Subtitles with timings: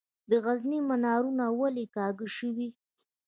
[0.29, 2.69] د غزني منارونه ولې کږه شوي؟